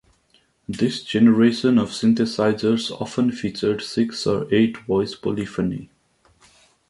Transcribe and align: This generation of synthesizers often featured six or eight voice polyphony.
This 0.67 1.03
generation 1.03 1.77
of 1.77 1.89
synthesizers 1.89 2.89
often 2.99 3.31
featured 3.31 3.83
six 3.83 4.25
or 4.25 4.51
eight 4.51 4.77
voice 4.77 5.13
polyphony. 5.13 5.91